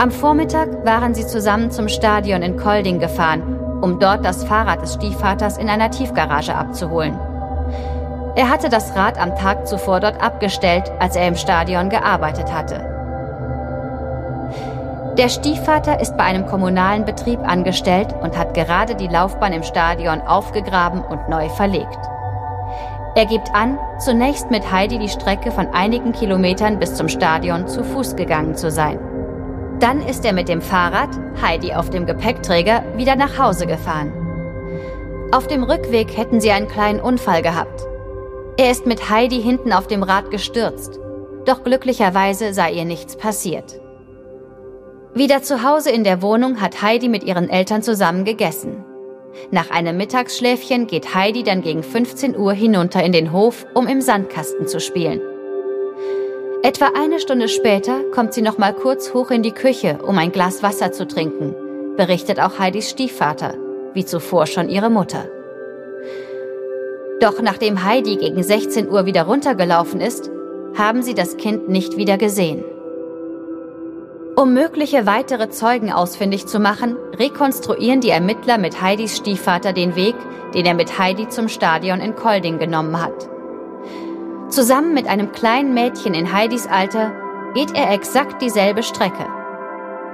Am 0.00 0.12
Vormittag 0.12 0.84
waren 0.84 1.12
sie 1.12 1.26
zusammen 1.26 1.72
zum 1.72 1.88
Stadion 1.88 2.42
in 2.42 2.56
Kolding 2.56 3.00
gefahren, 3.00 3.42
um 3.82 3.98
dort 3.98 4.24
das 4.24 4.44
Fahrrad 4.44 4.80
des 4.80 4.94
Stiefvaters 4.94 5.58
in 5.58 5.68
einer 5.68 5.90
Tiefgarage 5.90 6.54
abzuholen. 6.54 7.18
Er 8.36 8.48
hatte 8.48 8.68
das 8.68 8.94
Rad 8.94 9.20
am 9.20 9.34
Tag 9.34 9.66
zuvor 9.66 9.98
dort 9.98 10.22
abgestellt, 10.22 10.84
als 11.00 11.16
er 11.16 11.26
im 11.26 11.34
Stadion 11.34 11.88
gearbeitet 11.88 12.52
hatte. 12.52 12.76
Der 15.18 15.28
Stiefvater 15.28 15.98
ist 15.98 16.16
bei 16.16 16.22
einem 16.22 16.46
kommunalen 16.46 17.04
Betrieb 17.04 17.40
angestellt 17.40 18.14
und 18.22 18.38
hat 18.38 18.54
gerade 18.54 18.94
die 18.94 19.08
Laufbahn 19.08 19.52
im 19.52 19.64
Stadion 19.64 20.20
aufgegraben 20.20 21.02
und 21.02 21.28
neu 21.28 21.48
verlegt. 21.48 21.98
Er 23.16 23.26
gibt 23.26 23.52
an, 23.52 23.80
zunächst 23.98 24.48
mit 24.52 24.70
Heidi 24.70 25.00
die 25.00 25.08
Strecke 25.08 25.50
von 25.50 25.66
einigen 25.74 26.12
Kilometern 26.12 26.78
bis 26.78 26.94
zum 26.94 27.08
Stadion 27.08 27.66
zu 27.66 27.82
Fuß 27.82 28.14
gegangen 28.14 28.54
zu 28.54 28.70
sein. 28.70 29.00
Dann 29.80 30.02
ist 30.02 30.24
er 30.24 30.32
mit 30.32 30.48
dem 30.48 30.60
Fahrrad, 30.60 31.10
Heidi 31.40 31.72
auf 31.72 31.88
dem 31.88 32.04
Gepäckträger, 32.04 32.82
wieder 32.96 33.14
nach 33.14 33.38
Hause 33.38 33.66
gefahren. 33.66 34.12
Auf 35.30 35.46
dem 35.46 35.62
Rückweg 35.62 36.16
hätten 36.16 36.40
sie 36.40 36.50
einen 36.50 36.66
kleinen 36.66 37.00
Unfall 37.00 37.42
gehabt. 37.42 37.86
Er 38.56 38.72
ist 38.72 38.86
mit 38.86 39.08
Heidi 39.08 39.40
hinten 39.40 39.72
auf 39.72 39.86
dem 39.86 40.02
Rad 40.02 40.32
gestürzt, 40.32 40.98
doch 41.44 41.62
glücklicherweise 41.62 42.52
sei 42.52 42.72
ihr 42.72 42.84
nichts 42.84 43.16
passiert. 43.16 43.80
Wieder 45.14 45.42
zu 45.42 45.62
Hause 45.62 45.90
in 45.90 46.02
der 46.02 46.22
Wohnung 46.22 46.60
hat 46.60 46.82
Heidi 46.82 47.08
mit 47.08 47.22
ihren 47.22 47.48
Eltern 47.48 47.82
zusammen 47.82 48.24
gegessen. 48.24 48.84
Nach 49.52 49.70
einem 49.70 49.96
Mittagsschläfchen 49.96 50.88
geht 50.88 51.14
Heidi 51.14 51.44
dann 51.44 51.62
gegen 51.62 51.84
15 51.84 52.36
Uhr 52.36 52.52
hinunter 52.52 53.04
in 53.04 53.12
den 53.12 53.32
Hof, 53.32 53.64
um 53.74 53.86
im 53.86 54.00
Sandkasten 54.00 54.66
zu 54.66 54.80
spielen. 54.80 55.20
Etwa 56.60 56.90
eine 56.96 57.20
Stunde 57.20 57.46
später 57.46 58.00
kommt 58.12 58.34
sie 58.34 58.42
noch 58.42 58.58
mal 58.58 58.74
kurz 58.74 59.14
hoch 59.14 59.30
in 59.30 59.44
die 59.44 59.52
Küche, 59.52 60.00
um 60.04 60.18
ein 60.18 60.32
Glas 60.32 60.60
Wasser 60.60 60.90
zu 60.90 61.06
trinken, 61.06 61.54
berichtet 61.96 62.40
auch 62.40 62.58
Heidis 62.58 62.90
Stiefvater, 62.90 63.54
wie 63.94 64.04
zuvor 64.04 64.46
schon 64.46 64.68
ihre 64.68 64.90
Mutter. 64.90 65.24
Doch 67.20 67.40
nachdem 67.42 67.84
Heidi 67.84 68.16
gegen 68.16 68.42
16 68.42 68.90
Uhr 68.90 69.06
wieder 69.06 69.22
runtergelaufen 69.22 70.00
ist, 70.00 70.32
haben 70.76 71.02
sie 71.02 71.14
das 71.14 71.36
Kind 71.36 71.68
nicht 71.68 71.96
wieder 71.96 72.18
gesehen. 72.18 72.64
Um 74.34 74.52
mögliche 74.52 75.06
weitere 75.06 75.50
Zeugen 75.50 75.92
ausfindig 75.92 76.46
zu 76.46 76.58
machen, 76.58 76.96
rekonstruieren 77.20 78.00
die 78.00 78.10
Ermittler 78.10 78.58
mit 78.58 78.82
Heidis 78.82 79.16
Stiefvater 79.16 79.72
den 79.72 79.94
Weg, 79.94 80.16
den 80.54 80.66
er 80.66 80.74
mit 80.74 80.98
Heidi 80.98 81.28
zum 81.28 81.48
Stadion 81.48 82.00
in 82.00 82.16
Kolding 82.16 82.58
genommen 82.58 83.00
hat. 83.00 83.37
Zusammen 84.48 84.94
mit 84.94 85.06
einem 85.06 85.30
kleinen 85.32 85.74
Mädchen 85.74 86.14
in 86.14 86.32
Heidis 86.32 86.66
Alter 86.66 87.12
geht 87.52 87.74
er 87.74 87.92
exakt 87.92 88.40
dieselbe 88.40 88.82
Strecke. 88.82 89.26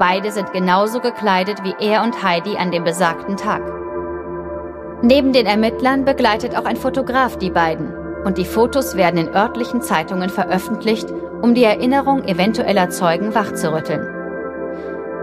Beide 0.00 0.32
sind 0.32 0.52
genauso 0.52 1.00
gekleidet 1.00 1.62
wie 1.62 1.74
er 1.78 2.02
und 2.02 2.24
Heidi 2.24 2.56
an 2.56 2.72
dem 2.72 2.82
besagten 2.82 3.36
Tag. 3.36 3.62
Neben 5.02 5.32
den 5.32 5.46
Ermittlern 5.46 6.04
begleitet 6.04 6.56
auch 6.56 6.64
ein 6.64 6.76
Fotograf 6.76 7.38
die 7.38 7.50
beiden 7.50 7.94
und 8.24 8.36
die 8.36 8.44
Fotos 8.44 8.96
werden 8.96 9.20
in 9.20 9.32
örtlichen 9.32 9.82
Zeitungen 9.82 10.30
veröffentlicht, 10.30 11.12
um 11.40 11.54
die 11.54 11.64
Erinnerung 11.64 12.24
eventueller 12.24 12.90
Zeugen 12.90 13.36
wachzurütteln. 13.36 14.04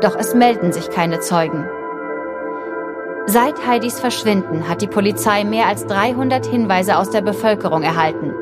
Doch 0.02 0.16
es 0.16 0.34
melden 0.34 0.72
sich 0.72 0.90
keine 0.90 1.20
Zeugen. 1.20 1.68
Seit 3.26 3.68
Heidis 3.68 4.00
Verschwinden 4.00 4.70
hat 4.70 4.82
die 4.82 4.88
Polizei 4.88 5.44
mehr 5.44 5.68
als 5.68 5.86
300 5.86 6.46
Hinweise 6.46 6.98
aus 6.98 7.10
der 7.10 7.22
Bevölkerung 7.22 7.84
erhalten 7.84 8.34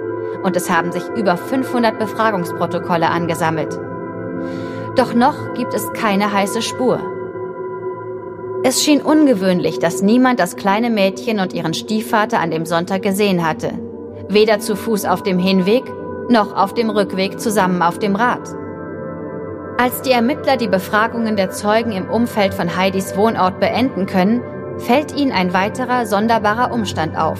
und 0.43 0.55
es 0.55 0.69
haben 0.69 0.91
sich 0.91 1.03
über 1.15 1.37
500 1.37 1.97
Befragungsprotokolle 1.99 3.09
angesammelt. 3.09 3.79
Doch 4.95 5.13
noch 5.13 5.53
gibt 5.53 5.73
es 5.73 5.91
keine 5.93 6.33
heiße 6.33 6.61
Spur. 6.61 6.99
Es 8.63 8.83
schien 8.83 9.01
ungewöhnlich, 9.01 9.79
dass 9.79 10.01
niemand 10.01 10.39
das 10.39 10.57
kleine 10.57 10.89
Mädchen 10.89 11.39
und 11.39 11.53
ihren 11.53 11.73
Stiefvater 11.73 12.39
an 12.39 12.51
dem 12.51 12.65
Sonntag 12.65 13.01
gesehen 13.01 13.47
hatte. 13.47 13.71
Weder 14.27 14.59
zu 14.59 14.75
Fuß 14.75 15.05
auf 15.05 15.23
dem 15.23 15.39
Hinweg 15.39 15.83
noch 16.29 16.55
auf 16.55 16.73
dem 16.73 16.89
Rückweg 16.89 17.39
zusammen 17.39 17.81
auf 17.81 17.99
dem 17.99 18.15
Rad. 18.15 18.49
Als 19.77 20.01
die 20.01 20.11
Ermittler 20.11 20.57
die 20.57 20.67
Befragungen 20.67 21.37
der 21.37 21.51
Zeugen 21.51 21.93
im 21.93 22.09
Umfeld 22.09 22.53
von 22.53 22.75
Heidis 22.75 23.15
Wohnort 23.15 23.61
beenden 23.61 24.05
können, 24.05 24.41
fällt 24.77 25.15
ihnen 25.15 25.31
ein 25.31 25.53
weiterer 25.53 26.05
sonderbarer 26.05 26.73
Umstand 26.73 27.17
auf. 27.17 27.39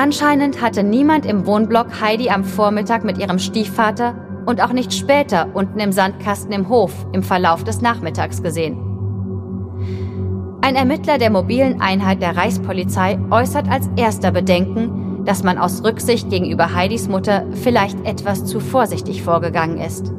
Anscheinend 0.00 0.62
hatte 0.62 0.84
niemand 0.84 1.26
im 1.26 1.44
Wohnblock 1.44 2.00
Heidi 2.00 2.30
am 2.30 2.44
Vormittag 2.44 3.02
mit 3.02 3.18
ihrem 3.18 3.40
Stiefvater 3.40 4.14
und 4.46 4.62
auch 4.62 4.72
nicht 4.72 4.94
später 4.94 5.48
unten 5.54 5.80
im 5.80 5.90
Sandkasten 5.90 6.52
im 6.52 6.68
Hof 6.68 6.92
im 7.12 7.24
Verlauf 7.24 7.64
des 7.64 7.80
Nachmittags 7.80 8.40
gesehen. 8.40 8.78
Ein 10.60 10.76
Ermittler 10.76 11.18
der 11.18 11.30
mobilen 11.30 11.80
Einheit 11.80 12.22
der 12.22 12.36
Reichspolizei 12.36 13.18
äußert 13.32 13.68
als 13.68 13.90
erster 13.96 14.30
Bedenken, 14.30 15.24
dass 15.24 15.42
man 15.42 15.58
aus 15.58 15.82
Rücksicht 15.82 16.30
gegenüber 16.30 16.72
Heidis 16.76 17.08
Mutter 17.08 17.44
vielleicht 17.50 18.06
etwas 18.06 18.44
zu 18.44 18.60
vorsichtig 18.60 19.24
vorgegangen 19.24 19.78
ist. 19.78 20.12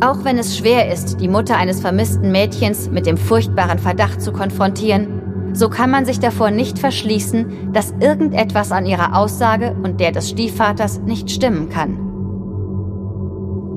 Auch 0.00 0.22
wenn 0.22 0.38
es 0.38 0.56
schwer 0.56 0.92
ist, 0.92 1.20
die 1.20 1.26
Mutter 1.26 1.56
eines 1.56 1.80
vermissten 1.80 2.30
Mädchens 2.30 2.88
mit 2.88 3.04
dem 3.04 3.16
furchtbaren 3.16 3.80
Verdacht 3.80 4.22
zu 4.22 4.30
konfrontieren, 4.30 5.27
so 5.52 5.68
kann 5.68 5.90
man 5.90 6.04
sich 6.04 6.20
davor 6.20 6.50
nicht 6.50 6.78
verschließen, 6.78 7.72
dass 7.72 7.94
irgendetwas 8.00 8.72
an 8.72 8.86
ihrer 8.86 9.16
Aussage 9.16 9.76
und 9.82 10.00
der 10.00 10.12
des 10.12 10.30
Stiefvaters 10.30 11.00
nicht 11.00 11.30
stimmen 11.30 11.68
kann. 11.68 11.98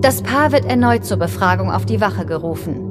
Das 0.01 0.22
Paar 0.24 0.51
wird 0.51 0.66
erneut 0.66 1.06
zur 1.06 1.18
Befragung 1.18 1.72
auf 1.72 1.86
die 1.86 2.01
Wache 2.01 2.25
gerufen. 2.25 2.88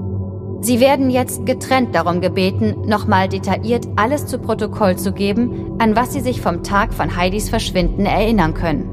Sie 0.62 0.78
werden 0.78 1.10
jetzt 1.10 1.46
getrennt 1.46 1.94
darum 1.94 2.20
gebeten, 2.20 2.76
nochmal 2.86 3.28
detailliert 3.28 3.88
alles 3.96 4.26
zu 4.26 4.38
Protokoll 4.38 4.96
zu 4.96 5.12
geben, 5.12 5.76
an 5.78 5.96
was 5.96 6.12
sie 6.12 6.20
sich 6.20 6.40
vom 6.40 6.62
Tag 6.62 6.92
von 6.92 7.16
Heidis 7.16 7.48
Verschwinden 7.48 8.04
erinnern 8.04 8.54
können. 8.54 8.90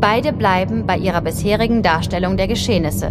Beide 0.00 0.32
bleiben 0.32 0.86
bei 0.86 0.96
ihrer 0.98 1.22
bisherigen 1.22 1.82
Darstellung 1.82 2.36
der 2.36 2.46
Geschehnisse. 2.46 3.10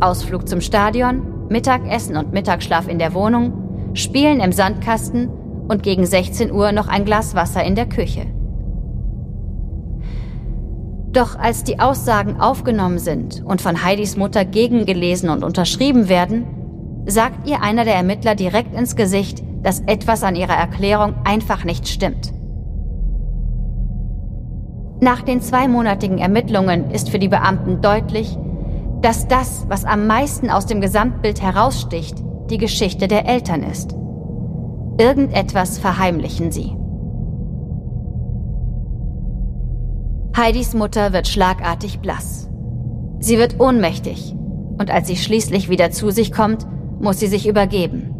Ausflug 0.00 0.46
zum 0.48 0.60
Stadion, 0.60 1.22
Mittagessen 1.50 2.16
und 2.16 2.32
Mittagsschlaf 2.32 2.88
in 2.88 2.98
der 2.98 3.14
Wohnung, 3.14 3.92
Spielen 3.94 4.40
im 4.40 4.52
Sandkasten 4.52 5.28
und 5.68 5.82
gegen 5.82 6.06
16 6.06 6.52
Uhr 6.52 6.72
noch 6.72 6.88
ein 6.88 7.04
Glas 7.04 7.34
Wasser 7.34 7.64
in 7.64 7.74
der 7.74 7.86
Küche. 7.86 8.26
Doch 11.12 11.38
als 11.38 11.64
die 11.64 11.80
Aussagen 11.80 12.40
aufgenommen 12.40 12.98
sind 12.98 13.42
und 13.44 13.62
von 13.62 13.82
Heidis 13.82 14.16
Mutter 14.16 14.44
gegengelesen 14.44 15.30
und 15.30 15.42
unterschrieben 15.42 16.08
werden, 16.08 16.44
sagt 17.06 17.48
ihr 17.48 17.62
einer 17.62 17.84
der 17.84 17.94
Ermittler 17.94 18.34
direkt 18.34 18.74
ins 18.74 18.94
Gesicht, 18.94 19.42
dass 19.62 19.80
etwas 19.80 20.22
an 20.22 20.36
ihrer 20.36 20.54
Erklärung 20.54 21.14
einfach 21.24 21.64
nicht 21.64 21.88
stimmt. 21.88 22.32
Nach 25.00 25.22
den 25.22 25.40
zweimonatigen 25.40 26.18
Ermittlungen 26.18 26.90
ist 26.90 27.08
für 27.08 27.18
die 27.18 27.28
Beamten 27.28 27.80
deutlich, 27.80 28.36
dass 29.02 29.28
das, 29.28 29.66
was 29.68 29.84
am 29.84 30.06
meisten 30.06 30.50
aus 30.50 30.66
dem 30.66 30.80
Gesamtbild 30.80 31.40
heraussticht, 31.40 32.16
die 32.50 32.58
Geschichte 32.58 33.08
der 33.08 33.28
Eltern 33.28 33.62
ist. 33.62 33.94
Irgendetwas 34.98 35.78
verheimlichen 35.78 36.50
sie. 36.50 36.74
Heidis 40.36 40.74
Mutter 40.74 41.12
wird 41.12 41.28
schlagartig 41.28 42.00
blass. 42.00 42.48
Sie 43.20 43.38
wird 43.38 43.60
ohnmächtig 43.60 44.34
und 44.78 44.90
als 44.90 45.08
sie 45.08 45.16
schließlich 45.16 45.68
wieder 45.68 45.90
zu 45.90 46.10
sich 46.10 46.32
kommt, 46.32 46.66
muss 47.00 47.18
sie 47.18 47.26
sich 47.26 47.48
übergeben. 47.48 48.14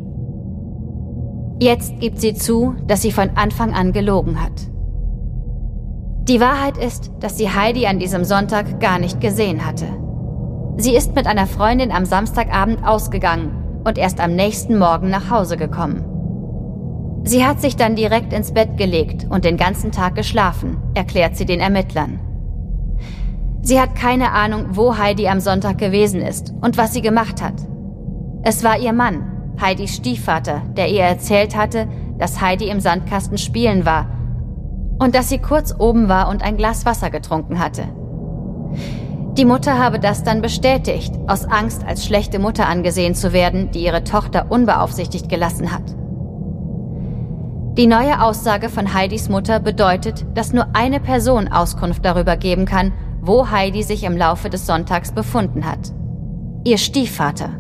Jetzt 1.61 1.99
gibt 1.99 2.21
sie 2.21 2.35
zu, 2.35 2.75
dass 2.87 3.03
sie 3.03 3.13
von 3.13 3.31
Anfang 3.35 3.73
an 3.73 3.93
gelogen 3.93 4.43
hat. 4.43 4.69
Die 6.29 6.41
Wahrheit 6.41 6.77
ist, 6.77 7.11
dass 7.21 7.39
sie 7.39 7.49
Heidi 7.49 7.87
an 7.87 7.99
diesem 7.99 8.25
Sonntag 8.25 8.81
gar 8.81 8.99
nicht 8.99 9.21
gesehen 9.21 9.65
hatte. 9.65 9.87
Sie 10.81 10.95
ist 10.95 11.17
mit 11.17 11.27
einer 11.27 11.49
Freundin 11.49 11.91
am 11.91 12.05
Samstagabend 12.05 12.87
ausgegangen 12.87 13.83
und 13.85 13.99
erst 13.99 14.21
am 14.21 14.37
nächsten 14.37 14.79
Morgen 14.79 15.11
nach 15.11 15.29
Hause 15.29 15.57
gekommen. 15.57 16.05
Sie 17.25 17.45
hat 17.45 17.61
sich 17.61 17.75
dann 17.75 17.97
direkt 17.97 18.33
ins 18.33 18.55
Bett 18.55 18.77
gelegt 18.77 19.27
und 19.29 19.45
den 19.45 19.57
ganzen 19.57 19.91
Tag 19.91 20.15
geschlafen, 20.15 20.81
erklärt 20.95 21.37
sie 21.37 21.47
den 21.47 21.59
Ermittlern. 21.59 22.21
Sie 23.61 23.81
hat 23.81 23.97
keine 23.97 24.31
Ahnung, 24.31 24.67
wo 24.71 24.97
Heidi 24.97 25.27
am 25.27 25.41
Sonntag 25.41 25.79
gewesen 25.79 26.23
ist 26.23 26.55
und 26.61 26.79
was 26.79 26.95
sie 26.95 27.03
gemacht 27.03 27.43
hat. 27.43 27.55
Es 28.45 28.63
war 28.63 28.79
ihr 28.79 28.93
Mann, 28.93 29.57
Heidis 29.61 29.97
Stiefvater, 29.97 30.63
der 30.77 30.89
ihr 30.91 31.03
erzählt 31.03 31.57
hatte, 31.57 31.89
dass 32.19 32.41
Heidi 32.41 32.69
im 32.69 32.79
Sandkasten 32.79 33.37
spielen 33.37 33.85
war 33.85 34.07
und 35.01 35.17
dass 35.17 35.29
sie 35.29 35.39
kurz 35.39 35.75
oben 35.77 36.09
war 36.09 36.29
und 36.29 36.45
ein 36.45 36.57
Glas 36.57 36.87
Wasser 36.87 37.11
getrunken 37.11 37.59
hatte. 37.59 37.83
Die 39.39 39.45
Mutter 39.45 39.79
habe 39.79 40.01
das 40.01 40.25
dann 40.25 40.43
bestätigt, 40.43 41.15
aus 41.29 41.45
Angst, 41.45 41.87
als 41.87 42.05
schlechte 42.05 42.41
Mutter 42.41 42.67
angesehen 42.67 43.15
zu 43.15 43.33
werden, 43.33 43.71
die 43.71 43.85
ihre 43.85 44.03
Tochter 44.03 44.47
unbeaufsichtigt 44.51 45.29
gelassen 45.29 45.73
hat. 45.73 45.85
Die 47.77 47.87
neue 47.87 48.21
Aussage 48.21 48.69
von 48.69 48.93
Heidis 48.93 49.29
Mutter 49.29 49.61
bedeutet, 49.61 50.27
dass 50.35 50.53
nur 50.53 50.67
eine 50.73 50.99
Person 50.99 51.47
Auskunft 51.47 52.05
darüber 52.05 52.37
geben 52.37 52.65
kann, 52.65 52.93
wo 53.21 53.49
Heidi 53.49 53.85
sich 53.85 54.03
im 54.03 54.17
Laufe 54.17 54.51
des 54.51 54.67
Sonntags 54.67 55.13
befunden 55.13 55.65
hat. 55.65 55.93
Ihr 56.65 56.79
Stiefvater. 56.79 57.51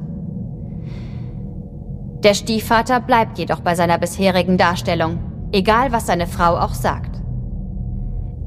Der 2.25 2.35
Stiefvater 2.35 2.99
bleibt 2.99 3.39
jedoch 3.39 3.61
bei 3.61 3.77
seiner 3.77 3.99
bisherigen 3.99 4.59
Darstellung, 4.59 5.21
egal 5.53 5.93
was 5.93 6.09
seine 6.09 6.27
Frau 6.27 6.57
auch 6.59 6.75
sagt. 6.75 7.18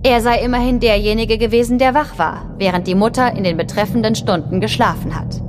Er 0.03 0.21
sei 0.21 0.39
immerhin 0.39 0.79
derjenige 0.79 1.37
gewesen, 1.37 1.77
der 1.77 1.93
wach 1.93 2.17
war, 2.17 2.55
während 2.57 2.87
die 2.87 2.95
Mutter 2.95 3.35
in 3.35 3.43
den 3.43 3.55
betreffenden 3.55 4.15
Stunden 4.15 4.59
geschlafen 4.59 5.15
hat. 5.15 5.41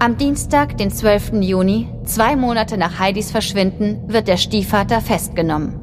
Am 0.00 0.16
Dienstag, 0.16 0.78
den 0.78 0.92
12. 0.92 1.32
Juni, 1.40 1.88
zwei 2.04 2.36
Monate 2.36 2.78
nach 2.78 3.00
Heidis 3.00 3.32
Verschwinden, 3.32 4.04
wird 4.06 4.28
der 4.28 4.36
Stiefvater 4.36 5.00
festgenommen. 5.00 5.80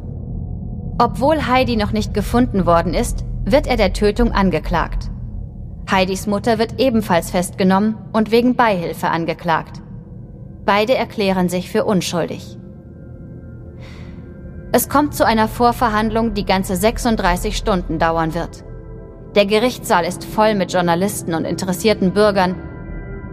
Obwohl 0.97 1.45
Heidi 1.47 1.75
noch 1.75 1.91
nicht 1.91 2.13
gefunden 2.13 2.65
worden 2.65 2.93
ist, 2.93 3.25
wird 3.43 3.67
er 3.67 3.75
der 3.75 3.91
Tötung 3.91 4.31
angeklagt. 4.31 5.11
Heidis 5.91 6.25
Mutter 6.25 6.57
wird 6.57 6.79
ebenfalls 6.79 7.31
festgenommen 7.31 7.95
und 8.13 8.31
wegen 8.31 8.55
Beihilfe 8.55 9.09
angeklagt. 9.09 9.81
Beide 10.65 10.95
erklären 10.95 11.49
sich 11.49 11.69
für 11.69 11.83
unschuldig. 11.83 12.57
Es 14.77 14.89
kommt 14.89 15.15
zu 15.15 15.25
einer 15.25 15.47
Vorverhandlung, 15.47 16.33
die 16.33 16.43
ganze 16.43 16.75
36 16.75 17.55
Stunden 17.55 17.97
dauern 17.97 18.35
wird. 18.35 18.65
Der 19.33 19.45
Gerichtssaal 19.45 20.03
ist 20.03 20.25
voll 20.25 20.53
mit 20.53 20.73
Journalisten 20.73 21.33
und 21.33 21.45
interessierten 21.45 22.11
Bürgern, 22.11 22.57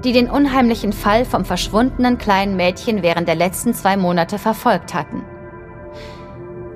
die 0.04 0.12
den 0.12 0.30
unheimlichen 0.30 0.92
Fall 0.92 1.24
vom 1.24 1.44
verschwundenen 1.44 2.16
kleinen 2.16 2.54
Mädchen 2.54 3.02
während 3.02 3.26
der 3.26 3.34
letzten 3.34 3.74
zwei 3.74 3.96
Monate 3.96 4.38
verfolgt 4.38 4.94
hatten. 4.94 5.24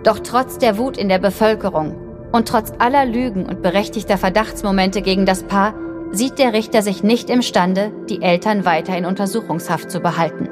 Doch 0.03 0.19
trotz 0.19 0.59
der 0.59 0.79
Wut 0.79 0.97
in 0.97 1.09
der 1.09 1.21
Bevölkerung 1.21 1.95
und 2.33 2.49
trotz 2.49 2.73
aller 2.81 3.07
Lügen 3.07 3.47
und 3.47 3.63
berechtigter 3.63 4.19
Verdachtsmomente 4.19 5.01
gegen 5.01 5.27
das 5.27 5.45
Paar 5.45 5.75
sieht 6.11 6.41
der 6.41 6.53
Richter 6.53 6.83
sich 6.83 7.05
nicht 7.05 7.31
imstande, 7.31 7.93
die 8.09 8.21
Eltern 8.21 8.65
weiter 8.65 8.99
in 8.99 9.05
Untersuchungshaft 9.05 9.93
zu 9.93 10.01
behalten. 10.01 10.49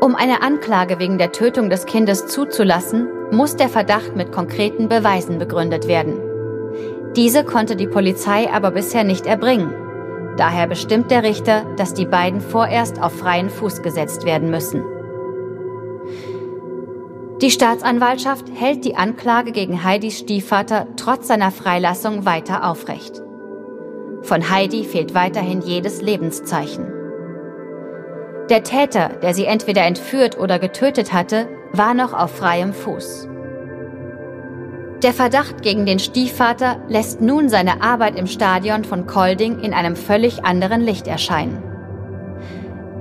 Um 0.00 0.14
eine 0.14 0.42
Anklage 0.42 1.00
wegen 1.00 1.18
der 1.18 1.32
Tötung 1.32 1.70
des 1.70 1.84
Kindes 1.84 2.26
zuzulassen, 2.26 3.08
muss 3.32 3.56
der 3.56 3.68
Verdacht 3.68 4.14
mit 4.14 4.30
konkreten 4.30 4.88
Beweisen 4.88 5.38
begründet 5.38 5.88
werden. 5.88 6.14
Diese 7.16 7.42
konnte 7.42 7.74
die 7.74 7.88
Polizei 7.88 8.48
aber 8.48 8.70
bisher 8.70 9.02
nicht 9.02 9.26
erbringen. 9.26 9.74
Daher 10.36 10.68
bestimmt 10.68 11.10
der 11.10 11.24
Richter, 11.24 11.64
dass 11.76 11.94
die 11.94 12.06
beiden 12.06 12.40
vorerst 12.40 13.02
auf 13.02 13.12
freien 13.12 13.50
Fuß 13.50 13.82
gesetzt 13.82 14.24
werden 14.24 14.50
müssen. 14.50 14.84
Die 17.42 17.50
Staatsanwaltschaft 17.50 18.46
hält 18.54 18.84
die 18.84 18.94
Anklage 18.94 19.50
gegen 19.50 19.82
Heidis 19.82 20.18
Stiefvater 20.20 20.86
trotz 20.96 21.26
seiner 21.26 21.50
Freilassung 21.50 22.24
weiter 22.24 22.68
aufrecht. 22.68 23.20
Von 24.22 24.48
Heidi 24.50 24.84
fehlt 24.84 25.14
weiterhin 25.14 25.60
jedes 25.60 26.02
Lebenszeichen. 26.02 26.97
Der 28.50 28.62
Täter, 28.62 29.10
der 29.20 29.34
sie 29.34 29.44
entweder 29.44 29.84
entführt 29.84 30.38
oder 30.38 30.58
getötet 30.58 31.12
hatte, 31.12 31.48
war 31.72 31.92
noch 31.92 32.14
auf 32.14 32.30
freiem 32.30 32.72
Fuß. 32.72 33.28
Der 35.02 35.12
Verdacht 35.12 35.62
gegen 35.62 35.84
den 35.84 35.98
Stiefvater 35.98 36.78
lässt 36.88 37.20
nun 37.20 37.50
seine 37.50 37.82
Arbeit 37.82 38.16
im 38.16 38.26
Stadion 38.26 38.84
von 38.84 39.06
Kolding 39.06 39.60
in 39.60 39.74
einem 39.74 39.96
völlig 39.96 40.44
anderen 40.44 40.80
Licht 40.80 41.06
erscheinen. 41.06 41.62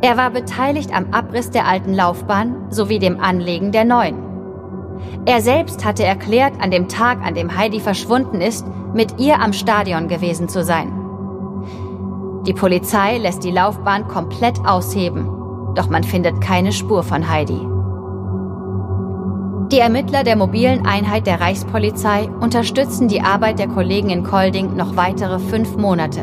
Er 0.01 0.17
war 0.17 0.29
beteiligt 0.29 0.93
am 0.93 1.11
Abriss 1.11 1.49
der 1.49 1.65
alten 1.65 1.93
Laufbahn 1.93 2.67
sowie 2.69 2.99
dem 2.99 3.19
Anlegen 3.19 3.71
der 3.71 3.85
neuen. 3.85 4.21
Er 5.25 5.41
selbst 5.41 5.85
hatte 5.85 6.03
erklärt, 6.03 6.53
an 6.59 6.71
dem 6.71 6.87
Tag, 6.87 7.19
an 7.25 7.35
dem 7.35 7.57
Heidi 7.57 7.79
verschwunden 7.79 8.41
ist, 8.41 8.65
mit 8.93 9.19
ihr 9.19 9.39
am 9.39 9.53
Stadion 9.53 10.07
gewesen 10.07 10.49
zu 10.49 10.63
sein. 10.63 10.96
Die 12.47 12.53
Polizei 12.53 13.17
lässt 13.17 13.43
die 13.43 13.51
Laufbahn 13.51 14.07
komplett 14.07 14.59
ausheben 14.65 15.37
doch 15.77 15.89
man 15.89 16.03
findet 16.03 16.41
keine 16.41 16.71
Spur 16.71 17.03
von 17.03 17.29
Heidi. 17.29 17.59
Die 19.71 19.79
Ermittler 19.79 20.23
der 20.23 20.35
mobilen 20.35 20.87
Einheit 20.87 21.27
der 21.27 21.39
Reichspolizei 21.39 22.29
unterstützen 22.39 23.07
die 23.07 23.21
Arbeit 23.21 23.59
der 23.59 23.67
Kollegen 23.67 24.09
in 24.09 24.23
Kolding 24.23 24.75
noch 24.75 24.95
weitere 24.95 25.39
fünf 25.39 25.75
Monate. 25.77 26.21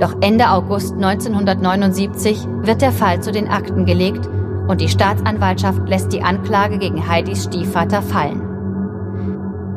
Doch 0.00 0.16
Ende 0.20 0.50
August 0.50 0.94
1979 0.94 2.48
wird 2.62 2.82
der 2.82 2.90
Fall 2.90 3.22
zu 3.22 3.30
den 3.30 3.48
Akten 3.48 3.84
gelegt 3.84 4.28
und 4.66 4.80
die 4.80 4.88
Staatsanwaltschaft 4.88 5.88
lässt 5.88 6.12
die 6.12 6.22
Anklage 6.22 6.78
gegen 6.78 7.06
Heidis 7.08 7.44
Stiefvater 7.44 8.02
fallen. 8.02 8.42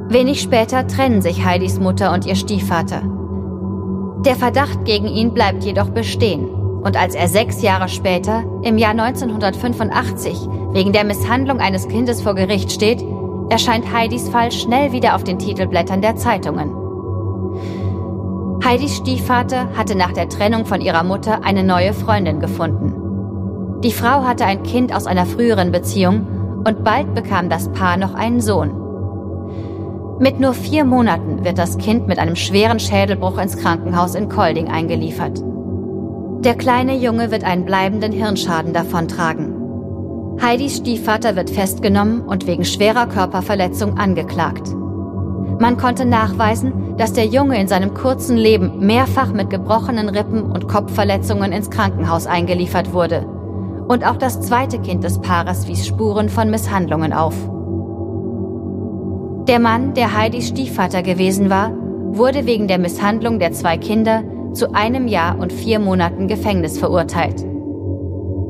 Wenig 0.09 0.41
später 0.41 0.87
trennen 0.87 1.21
sich 1.21 1.45
Heidis 1.45 1.79
Mutter 1.79 2.13
und 2.13 2.25
ihr 2.25 2.35
Stiefvater. 2.35 3.01
Der 4.25 4.35
Verdacht 4.35 4.85
gegen 4.85 5.07
ihn 5.07 5.33
bleibt 5.33 5.63
jedoch 5.63 5.89
bestehen 5.89 6.49
und 6.49 6.97
als 6.97 7.13
er 7.13 7.27
sechs 7.27 7.61
Jahre 7.61 7.89
später, 7.89 8.43
im 8.63 8.77
Jahr 8.77 8.91
1985, 8.91 10.47
wegen 10.71 10.93
der 10.93 11.03
Misshandlung 11.03 11.59
eines 11.59 11.87
Kindes 11.87 12.21
vor 12.21 12.33
Gericht 12.35 12.71
steht, 12.71 13.03
erscheint 13.49 13.91
Heidis 13.93 14.29
Fall 14.29 14.51
schnell 14.51 14.91
wieder 14.91 15.15
auf 15.15 15.23
den 15.23 15.37
Titelblättern 15.37 16.01
der 16.01 16.15
Zeitungen. 16.15 16.71
Heidis 18.63 18.97
Stiefvater 18.97 19.69
hatte 19.75 19.95
nach 19.95 20.13
der 20.13 20.29
Trennung 20.29 20.65
von 20.65 20.81
ihrer 20.81 21.03
Mutter 21.03 21.43
eine 21.43 21.63
neue 21.63 21.93
Freundin 21.93 22.39
gefunden. 22.39 23.81
Die 23.81 23.91
Frau 23.91 24.23
hatte 24.23 24.45
ein 24.45 24.63
Kind 24.63 24.93
aus 24.93 25.05
einer 25.05 25.25
früheren 25.25 25.71
Beziehung 25.71 26.63
und 26.67 26.83
bald 26.83 27.13
bekam 27.13 27.49
das 27.49 27.71
Paar 27.71 27.97
noch 27.97 28.15
einen 28.15 28.41
Sohn. 28.41 28.84
Mit 30.17 30.39
nur 30.39 30.53
vier 30.53 30.85
Monaten 30.85 31.43
wird 31.43 31.57
das 31.57 31.77
Kind 31.77 32.07
mit 32.07 32.19
einem 32.19 32.37
schweren 32.37 32.79
Schädelbruch 32.79 33.37
ins 33.37 33.57
Krankenhaus 33.57 34.15
in 34.15 34.29
Kolding 34.29 34.69
eingeliefert. 34.69 35.41
Der 36.39 36.55
kleine 36.55 36.95
Junge 36.95 37.31
wird 37.31 37.43
einen 37.43 37.65
bleibenden 37.65 38.13
Hirnschaden 38.13 38.71
davontragen. 38.71 40.37
Heidis 40.41 40.77
Stiefvater 40.77 41.35
wird 41.35 41.49
festgenommen 41.49 42.21
und 42.21 42.47
wegen 42.47 42.63
schwerer 42.63 43.07
Körperverletzung 43.07 43.97
angeklagt. 43.97 44.69
Man 45.59 45.75
konnte 45.75 46.05
nachweisen, 46.05 46.95
dass 46.97 47.11
der 47.11 47.25
Junge 47.25 47.59
in 47.59 47.67
seinem 47.67 47.93
kurzen 47.93 48.37
Leben 48.37 48.85
mehrfach 48.85 49.33
mit 49.33 49.49
gebrochenen 49.49 50.07
Rippen 50.07 50.43
und 50.43 50.69
Kopfverletzungen 50.69 51.51
ins 51.51 51.69
Krankenhaus 51.69 52.25
eingeliefert 52.25 52.93
wurde 52.93 53.25
Und 53.87 54.05
auch 54.05 54.17
das 54.17 54.39
zweite 54.39 54.79
Kind 54.79 55.03
des 55.03 55.19
Paares 55.19 55.67
wies 55.67 55.85
Spuren 55.85 56.29
von 56.29 56.49
Misshandlungen 56.49 57.11
auf. 57.11 57.35
Der 59.47 59.59
Mann, 59.59 59.93
der 59.93 60.17
Heidis 60.17 60.47
Stiefvater 60.47 61.03
gewesen 61.03 61.51
war, 61.51 61.71
wurde 62.17 62.47
wegen 62.47 62.67
der 62.67 62.79
Misshandlung 62.79 63.37
der 63.37 63.51
zwei 63.51 63.77
Kinder 63.77 64.23
zu 64.53 64.73
einem 64.73 65.07
Jahr 65.07 65.37
und 65.37 65.53
vier 65.53 65.77
Monaten 65.77 66.27
Gefängnis 66.27 66.79
verurteilt. 66.79 67.45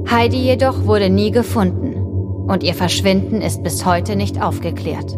Heidi 0.10 0.38
jedoch 0.38 0.86
wurde 0.86 1.10
nie 1.10 1.31
gefunden 1.31 2.45
und 2.47 2.63
ihr 2.63 2.75
Verschwinden 2.75 3.41
ist 3.41 3.62
bis 3.62 3.86
heute 3.86 4.15
nicht 4.15 4.41
aufgeklärt. 4.41 5.17